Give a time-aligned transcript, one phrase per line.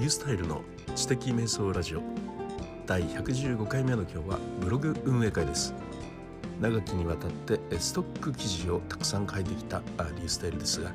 [0.00, 0.62] リュースタイルの
[0.96, 2.00] 知的瞑想ラジオ。
[2.86, 5.74] 第115回目の今日はブログ運営会です。
[6.58, 10.90] 長きにわたってストック記事をたくさん書いてきたリュースタイルですが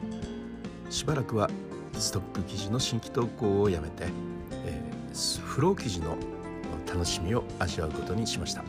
[0.90, 1.52] しばらくは
[1.94, 4.08] ストック記事の新規投稿をやめて、
[4.66, 6.18] えー、フロー記事の
[6.88, 8.64] 楽しみを味わうことにしました。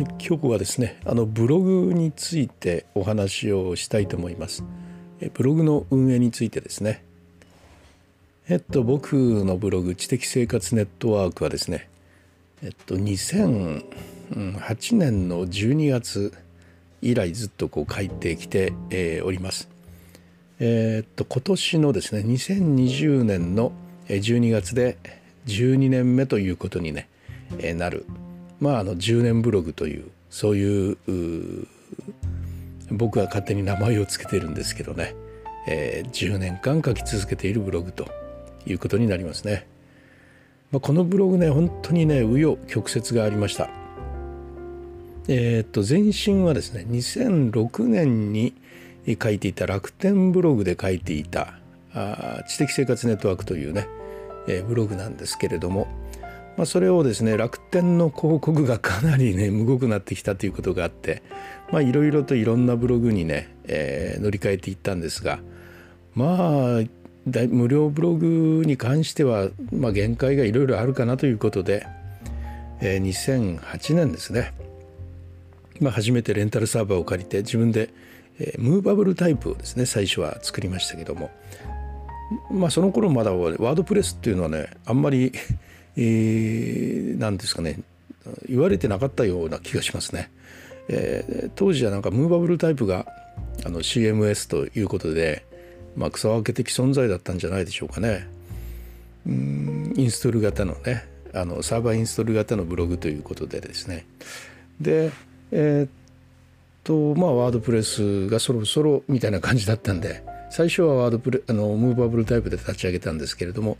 [0.00, 4.64] はい、今日はですねあのブログについてお話をしたいと思います。
[5.34, 7.04] ブログの運営についてですね。
[8.48, 11.90] えっと僕のブログ知的生活ネットワークはですね
[12.62, 16.32] えっと2008年の12月
[17.02, 19.68] 以来ずっとこう書いてきて、えー、おります。
[20.60, 23.72] えー、っと今年のですね2020年の
[24.08, 24.96] 12月で
[25.44, 27.06] 12年目ということにね、
[27.58, 28.06] えー、なる
[28.60, 30.98] まあ、あの10年ブログというそういう
[32.90, 35.14] 僕は勝手に名前を付けてるんですけどね、
[35.66, 38.06] えー、10年間書き続けているブログと
[38.66, 39.66] いうことになりますね。
[40.70, 43.70] まあ、このブログね本当にね紆余曲折がありました。
[45.28, 48.54] えー、っと前身はですね2006年に
[49.20, 51.54] 書いていた楽天ブログで書いていた
[51.94, 53.88] あ知的生活ネットワークというね、
[54.48, 55.88] えー、ブログなんですけれども、
[56.60, 61.22] まあ、それをですね楽天の広告が かなりねむごくなってきたということがあって
[61.72, 65.38] いろいろといろんなブログにね、えー、乗り換えていったんですが
[66.14, 66.82] まあ
[67.48, 71.86] 無料ブログに関しては、まあ、限界がいろいろあるかなということで、
[72.82, 74.52] えー、2008年ですね、
[75.80, 77.88] まあ、初めてレンタルサーバーを借りて自分で、
[78.38, 81.30] えー、ムーバブルタイプをですね最初は作りましたけども
[82.50, 85.32] まあその頃まだワードプレスっていうのはねあんまり
[86.02, 87.78] えー、なんですかね
[88.48, 90.30] 言われてなかったような気がしますね。
[90.88, 93.06] えー、当時はなんかムーバブルタイプが
[93.64, 95.44] あの CMS ということで、
[95.96, 98.28] まあ、草分け的存在だったんじゃないでしょうかね。
[99.26, 104.06] インストール型のねあのサーバーインストール型のブログということでですね
[104.80, 105.10] で
[105.52, 105.90] えー、っ
[106.84, 113.76] とまあワードプレスがそろそろみたいな感じだったんで最初はワードプレあのムーバブルタイプで立ち上げたんですけれども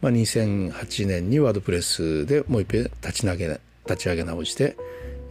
[0.00, 4.76] まあ、2008年にワードプレスでもう一遍立ち上げ立ち上げ直して、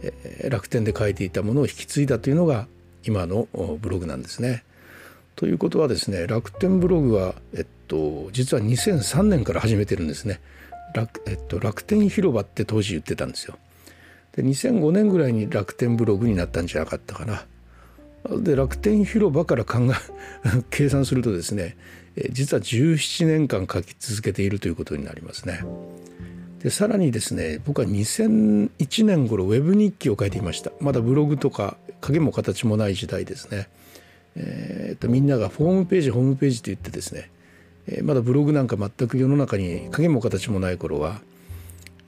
[0.02, 2.66] えー、楽天で書いていたものを引き継いだというのが
[3.04, 3.48] 今の
[3.80, 4.64] ブログなんですね。
[5.36, 10.40] ということはですね楽天ブログは、えっと、実は2003年から始めてるんですね。
[10.94, 13.58] 楽,、えっと、楽天広場って当時言ってたんですよ。
[14.36, 17.44] で2005年ぐらいに楽天ブログになったんじゃなかったかな。
[18.30, 21.76] で楽天広場から考え 計算するとですね
[22.30, 25.64] 実は17年間書き続けているということになりますね。
[26.60, 33.68] でさらにですね僕は2001年頃ウェブ日記を書いていましたまだブログとか影も形もない時代ですね。
[34.36, 37.30] えー、とみんながホームページホームページと言ってですね、
[37.86, 41.20] えー、まだブログなんか全く世の中に影も形もない頃は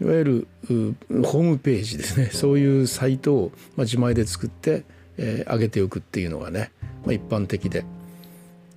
[0.01, 4.85] いわゆるホームページですねそういうサイトを、まあ、自前で作って、
[5.19, 6.71] えー、上げておくっていうのがね、
[7.05, 7.85] まあ、一般的で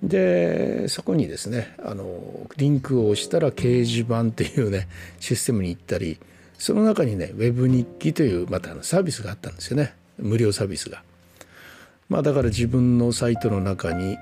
[0.02, 2.06] でそこにですねあの
[2.56, 6.18] リンクを押したら掲示板っていうねシステムに行ったり
[6.58, 11.02] その中にねウェブ日記というまたサービスがあったんですよね無料サービスが。
[12.08, 14.18] まあ、だから自分のサイトの中に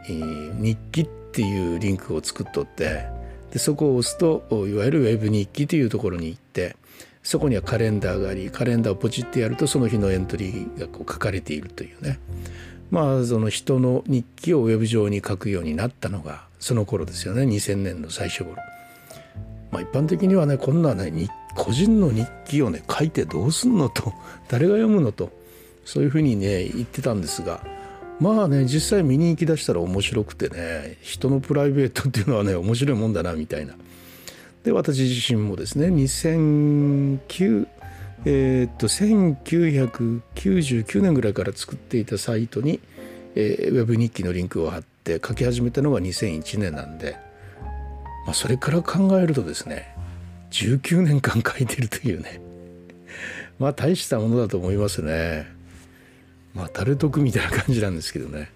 [0.61, 3.07] 日記っていうリンクを作っとって
[3.51, 6.77] でそこを押すといわゆるウェブ日記というところに行って
[7.23, 12.19] そこにはカレンダーがありカレンダーをポチってやるとその日のエントリーがこう書かれているというね
[12.91, 18.57] まあその人の日記をウェブ上に書くようになったのがその頃ですよね2000年の最初頃。
[19.71, 24.15] まあ、一般的にはねこんなね個人の日記をね書いてどうすんのと
[24.49, 25.31] 誰が読むのと
[25.85, 27.63] そういうふうにね言ってたんですが
[28.19, 33.75] まあね実際見に行きだしたら面白くてね人のプライベートっていうのはね面白いもんだなみたいな。
[34.65, 37.67] で私自身もですね2009
[38.25, 42.81] えー、っと1999年ぐらいから作っていたサイトに、
[43.35, 47.17] えー、ウェブ日記のリンクを貼って書き始めたのが2001年なんで、
[48.27, 49.95] まあ、それから考えるとですね
[50.51, 52.41] 19年間書いてるというね
[53.59, 55.47] まあ大したものだと思いますね。
[56.55, 58.51] まあ誰得みたいな感じなんですけどね。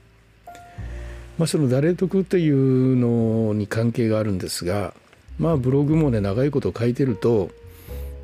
[1.38, 4.94] まあその誰得というのに関係があるんですが
[5.38, 7.50] まあブログもね長いこと書いてると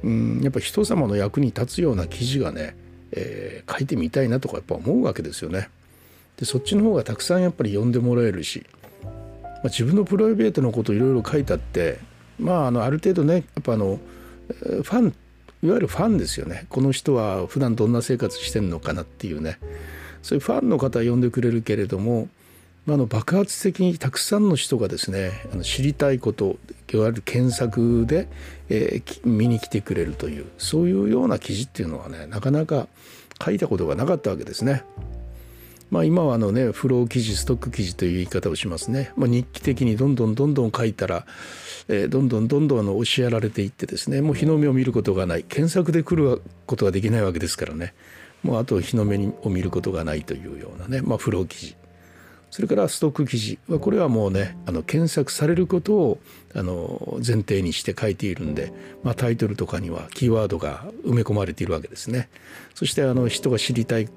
[0.03, 2.77] うんやっぱ人様の役に立つような記事がね、
[3.13, 5.71] えー、書いてみたいなとかやっぱ思うわけですよね。
[6.37, 8.65] でそっちの方がたくさんやっぱり読んでもらえるし、
[9.03, 11.99] まあ、自分のプライベートのこといろいろ書いたって
[12.39, 13.99] まああのある程度ねやっぱあの
[14.49, 15.15] ファン
[15.63, 19.59] いわゆるファンですよねこの人は普段どんな生活してんのかなっていうね
[20.23, 22.29] そういうファンの方は呼んでくれるけれども
[22.88, 26.56] まあの爆発的にたくさんの人がですねあの知りたいこと
[26.90, 28.29] いわゆる検索で、
[28.70, 32.88] えー、見に来てくれるというそういうような記事っていうのはねなかなか
[33.44, 34.85] 書いたことがなかったわけですね。
[35.90, 41.26] まあ、今はあのねフロー記事ストック記事という言い方をしますね、まあ、日記的にどんどんどんどん書いたら、
[41.88, 45.44] えー、どんどんどんどんあの教えられていってですねもう日の目を見ることがない。
[45.44, 47.93] 検索で来ることができないわけですからね。
[48.43, 51.76] もうあと日の目を見ることがないというようなね、まあ、フロー記事。
[52.50, 56.19] それからストック記事はこれはもうねあの検索されることを
[56.55, 58.73] あの前提にして書いているんで、
[59.03, 62.29] まあ、タイトルとかにはキーワードが埋め込まれているわけですね。
[62.75, 64.09] そしてあの人が知りたい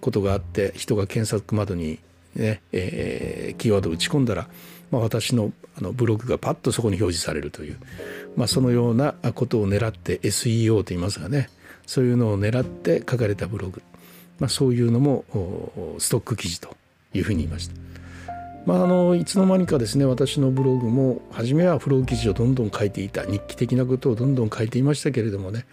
[0.00, 1.98] ことがあって人が検索窓に
[2.34, 4.48] ね、えー、キーワードを打ち込んだら、
[4.90, 7.78] まあ、私のあのブログがパッとそこに表示されるという、
[8.36, 11.48] まあ、そのようなことを狙って SEO と言いますがね
[11.84, 13.82] そういうのを狙って書かれたブログ、
[14.38, 15.24] まあ、そういうのも
[15.98, 16.76] ストック記事と
[17.14, 17.74] いうふうに言いました。
[18.66, 25.66] まあ、あのいつの間にかですね私のブログも初めはフロー記事をどんどん書いていた日記的なことをどんどん書いていましたけれどもね、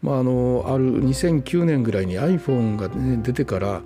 [0.00, 3.82] まあ、あのある2009年ぐらいに iPhone が、ね、出てから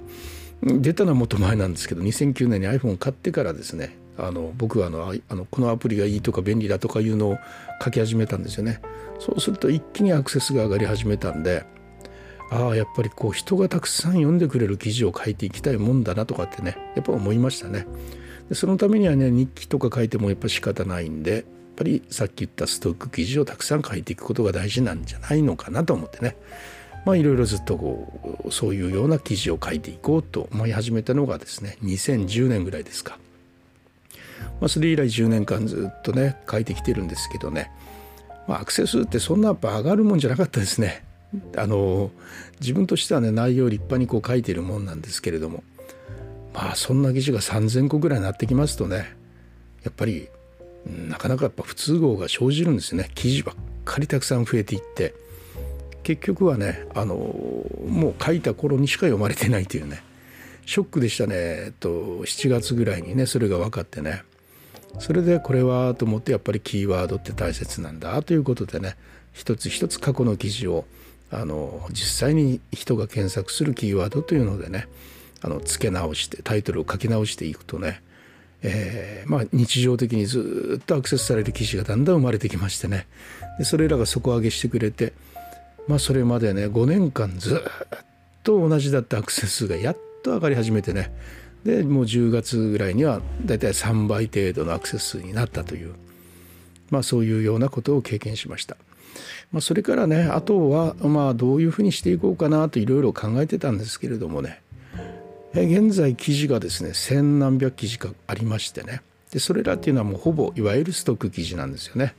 [0.62, 7.39] 出たのはもっと前なんですけど2009年に iPhone を買ってからですねあの僕はあのあのこのアプリがいいとか便利だとかいうのを
[7.83, 8.83] 書き始めたんですよね。
[9.19, 11.65] そうすると一気にアクセスが上がり始めたんで
[12.50, 17.87] ああやっぱりこう人がたくさん読んでくれる記事を書いていきたいもんだなとかってねやっぱ思いましたね。
[18.49, 21.44] でそのためにはね日記とか書いてもやっぱ仕方ないんでやっ
[21.76, 26.37] ぱりさっき言ったストック記事をたくさん書いていくことが大事なんじゃないのかなと思ってね
[27.06, 33.19] まあいろいろずっとこうそういうような記事を書いていこうと思い始めたのがですね2010年ぐらいですか。
[34.61, 37.70] まあ、それ以来10年間ずっとね書いてきてるんですけどね、
[38.46, 41.05] まあ、アクセスってそんなやっぱ上がるもんじゃなかったですね。
[41.56, 42.11] あの
[42.61, 45.62] 自分としてはね内容を立派にこう書いてるもんなんですけれども
[46.53, 49.17] まあそんな記事が3,000個ぐらいになってきますとね
[49.85, 50.29] やっぱり
[50.87, 53.11] なかなかやっぱ不都合が生じるんですね。
[53.15, 53.55] 記事ばっ
[53.85, 55.15] かりたくさん増えていって。
[56.03, 60.03] 結局はねあのもう書いた頃にしか読まれてないというね。
[60.67, 64.23] ショックでしたね、えっと、7月ぐらいにねそれが分かってね。
[64.99, 68.97] それでこれはと思ってやっぱりキーワードって大切なんだということでね
[69.32, 70.85] 一つ一つ過去の記事を
[71.32, 74.88] あの実際に人が検索するキーワードというのでね
[75.43, 78.03] あの付け直してタイトルを書き直していくとね、
[78.62, 83.06] えー、まあ、日常的にずっとアクセスされる記事がだんだん生まれてきましてね
[83.59, 85.12] でそれらが底上げしてくれて、
[85.87, 87.99] まあ、それまでね5年間ずっ
[88.43, 91.12] と同じだったアクセス数がやっと上がり始めてね
[91.65, 95.94] でもう10月ぐらいにはだいたい3倍程度のアクセス数になったという、
[96.91, 98.77] まあ、そういうようなことを経験しました。
[99.53, 104.62] まあ、それからねあとはまあどういうふうにしていこうかなといろいろ考えてたんですけれどもね。
[105.53, 109.03] 現在記事がですね千何百記事かありましてね。
[109.33, 112.15] でそれらっていうのはもうほぼいわゆるストック記事なんですよね。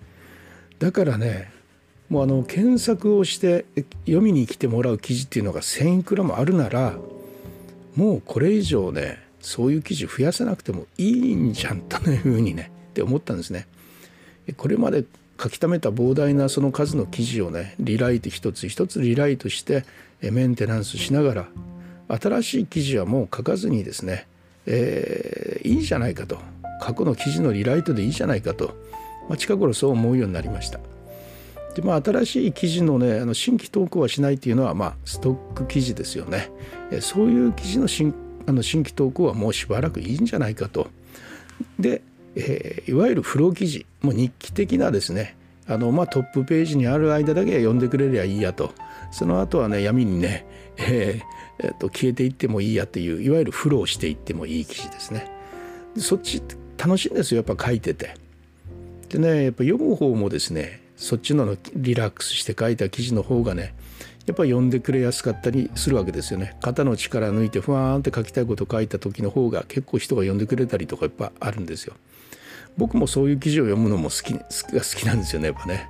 [0.80, 1.52] だからね
[2.10, 3.66] もうあの検索をして
[4.06, 6.98] 読みに来てもらう記事っていうのが1,000いくらもあるなら
[7.96, 13.68] もうこれ以上ねそういう記事増やさなくてもいいんじゃんというふうにねって思ったんですね。
[14.58, 15.06] これまで
[15.42, 19.86] 書き溜めた膨大なその数の記事をねリライト一つ一つリライトして
[20.22, 21.48] メンテナンスしながら
[22.08, 24.28] 新しい記事はもう書かずにですね、
[24.66, 26.38] えー、いいじゃないかと
[26.82, 28.76] 過去の記事のリライトでいいじゃないかと、
[29.30, 30.80] まあ、近頃そう思うようになりました。
[31.76, 36.52] でまあ、新しい記事のねあの新規投稿はしないっていうのは、まあ、ストック記事ですよね。
[37.00, 38.14] そういう記事の新
[38.46, 40.90] あの新規投稿はもうしばらくいいんじゃないかと。
[41.80, 42.02] で、
[42.36, 45.38] えー、いわゆるフロー記事もう日記的なですね
[45.68, 48.74] あの、まあ、トップページにある間だけ読んでくれりゃいいやと
[49.12, 50.46] その後はね闇にね、
[50.78, 55.32] えーえー、と消えていってもいいやっていういわゆるフローしていってもいい記事ですね
[55.96, 56.02] で。
[56.02, 56.42] そっち
[56.78, 58.16] 楽しいんですよやっぱ書いてて。
[59.10, 63.74] でねやっぱ読む方もですねそっちのリラックスして書いた記事の方がね
[64.26, 66.56] やっぱ読んでくれやすかったりするわけですよね。
[66.62, 71.96] 肩の力抜いてふわーんって書きたいこと書いた時の方が結構人が読んでくれたりとかやっぱあるんですよ。
[72.78, 74.40] 僕もそういう記事を読むのも好きが
[74.80, 75.90] 好きなんですよねやっぱね。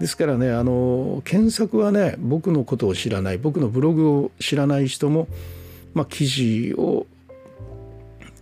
[0.00, 5.28] ですからねあの検索はね僕のことを知らない僕のブログを知らない人も、
[5.94, 7.06] まあ、記事を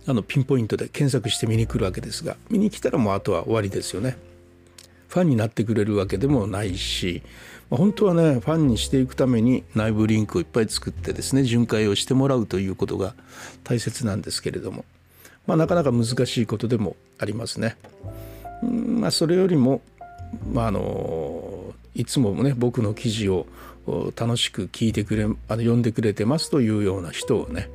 [0.07, 4.17] あのピンポイントで検索して見に来るわけですが見に来たらもうあとは終わりですよね。
[5.07, 7.21] ファンになってくれるわけでもないし、
[7.69, 13.13] まあ、本当はねファンにしていくために内部リンクをいっぱい作ってですね巡回をしてもらうということが
[13.65, 14.85] 大切なんですけれども、
[15.47, 17.77] まあ、なかなか難しいことでもありますね。
[18.63, 19.81] うんまあ、それよりも
[20.51, 23.45] まあ、あのいつもね僕の記事を
[24.15, 27.69] 楽しく聞いてくれあの読んでくれてますというような人をね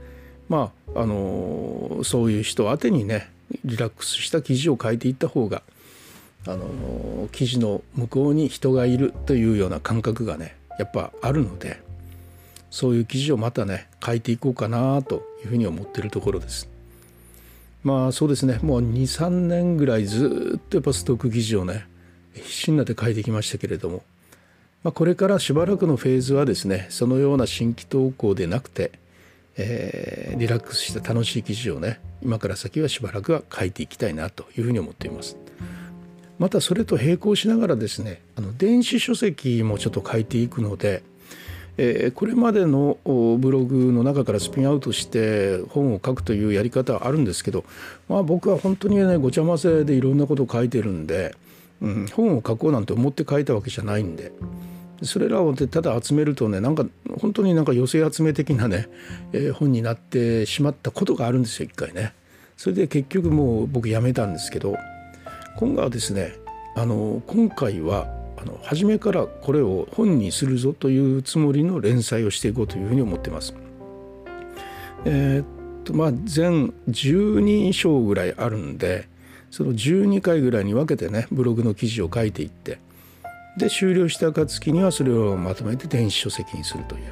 [0.49, 3.31] まああのそういう人宛てにね
[3.65, 5.63] リラックスした記事を書いていった方が
[6.47, 11.81] あの記事の向こうに人がいるというような感覚がねやっぱあるので
[12.71, 16.76] そういう記事をまたね書いていこうかなというふうに思っているところです。
[17.87, 21.87] まあそうですねもう23年ぐらいずっとやっぱストック記事をね
[22.35, 24.03] 必死になって書いてきましたけれども、
[24.83, 28.91] まあ、これからしばらくのフェーズはですねそのような新規投稿でなくて、
[29.57, 35.37] えー、リラックスした楽しい記事をね今から先はしばらくは書いていきたいなというふうに思っています。
[36.41, 41.05] またそれと並行しながらですねあの電子書籍もちょっと書いていくので、
[41.79, 47.65] えー、これまでのブログの中からスピンアウトして本を書くというやり方はあるんですけど、
[48.09, 51.35] まあ、僕は本当にねごちゃ混ぜでいろんなことを書いてるんで、
[51.83, 54.33] うん、本を書こうなんて思って書いたわけじゃないんで。
[55.03, 56.87] それらをただ集めるとねなんか
[57.21, 58.89] 本当になんか寄せ集め的なね、
[59.35, 62.15] えー、本になってしまったことがあるんですよ一回ね。
[62.57, 64.77] それで結局もう僕やめたんですけど
[65.59, 66.33] 今回はですね
[66.75, 68.07] あの今回は
[68.47, 73.55] の初めからこれを本にするぞというつもりの連載をしていこうというふうに思ってます。
[75.05, 75.47] えー、っ
[75.85, 79.09] とまあ全12章ぐらいあるんで
[79.51, 82.79] その12回ぐらいに分けてねブログの記事を書いていって
[83.59, 87.03] で終了した暁にはそれをまとめて電子書籍にするという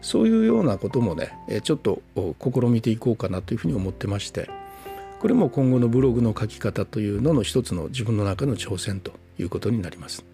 [0.00, 2.02] そういうようなこともねちょっと
[2.40, 4.48] 試みていこうかなというふうに思ってまして。
[5.22, 10.24] これも今後のブログの書き方というのの一つの自分の中の挑戦ということになります。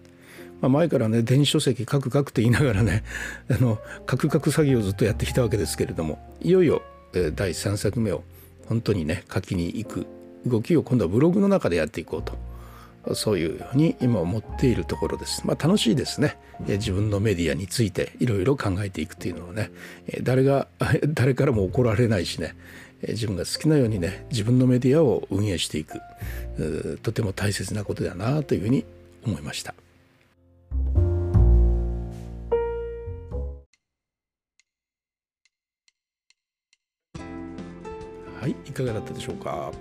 [0.61, 3.03] まあ、前からね電子書籍書く書くって言いながらね
[3.49, 6.81] あの書く書く作業をずっとやってきたわけですけれどもいよいよ、
[7.13, 8.23] え第3作目を
[8.67, 10.05] 本当にね書きに行く
[10.45, 15.45] 動きを今度はブログの中でやっていこうとそういうように今思っているところです。
[15.45, 16.37] まあ、楽しいですね。
[16.67, 19.71] 自分のメディアについていろいろ考えていくというのはね
[20.21, 20.67] 誰が
[21.07, 22.55] 誰からも怒られないしね
[23.07, 25.99] 自分が好きなようにね自分のメディアを運営していく
[27.01, 28.83] とても大切なことだなというふうに
[29.25, 29.73] 思いました。
[38.49, 39.71] はいいかがだったでしょうか？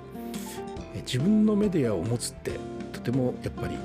[1.06, 2.52] 自分のメディアを持つって
[2.92, 3.76] とてもやっぱり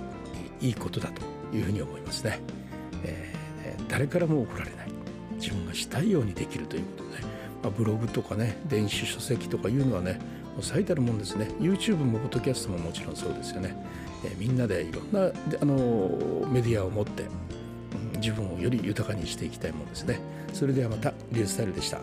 [0.59, 1.21] いいことだと
[1.55, 2.39] いうふうに思いますね、
[3.03, 4.87] えー、誰からも怒られない。
[5.39, 10.19] 自分がしたいようにできるということで、まあ、ブログとかね電子書籍とかいうのはね
[10.53, 11.47] もう最たるもんですね。
[11.59, 13.75] YouTube もポッドキャストももちろんそうですよね、
[14.25, 15.27] えー、みんなでいろんな
[15.61, 20.19] あのメディアを持って、うん、自分をより豊かにしていきたいもんですね。
[20.53, 21.99] それではまたリュースタイルでした。